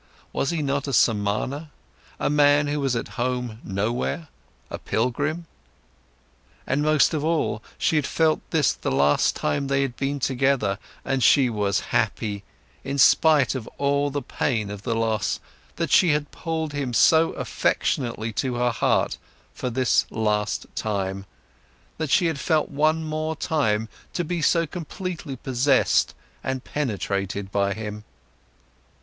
Was 0.33 0.49
he 0.49 0.63
not 0.63 0.87
a 0.87 0.93
Samana, 0.93 1.69
a 2.19 2.27
man 2.27 2.65
who 2.65 2.79
was 2.79 2.95
at 2.95 3.07
home 3.21 3.59
nowhere, 3.63 4.29
a 4.71 4.79
pilgrim? 4.79 5.45
And 6.65 6.81
most 6.81 7.13
of 7.13 7.23
all, 7.23 7.61
she 7.77 7.97
had 7.97 8.07
felt 8.07 8.41
this 8.49 8.73
the 8.73 8.89
last 8.89 9.35
time 9.35 9.67
they 9.67 9.83
had 9.83 9.95
been 9.95 10.19
together, 10.19 10.79
and 11.05 11.21
she 11.21 11.51
was 11.51 11.81
happy, 11.91 12.43
in 12.83 12.97
spite 12.97 13.53
of 13.53 13.67
all 13.77 14.09
the 14.09 14.23
pain 14.23 14.71
of 14.71 14.81
the 14.81 14.95
loss, 14.95 15.39
that 15.75 15.91
she 15.91 16.13
had 16.13 16.31
pulled 16.31 16.73
him 16.73 16.93
so 16.95 17.33
affectionately 17.33 18.33
to 18.33 18.55
her 18.55 18.71
heart 18.71 19.19
for 19.53 19.69
this 19.69 20.07
last 20.09 20.65
time, 20.73 21.27
that 21.99 22.09
she 22.09 22.25
had 22.25 22.39
felt 22.39 22.69
one 22.71 23.03
more 23.03 23.35
time 23.35 23.87
to 24.13 24.23
be 24.23 24.41
so 24.41 24.65
completely 24.65 25.35
possessed 25.35 26.15
and 26.43 26.63
penetrated 26.63 27.51
by 27.51 27.71
him. 27.75 28.03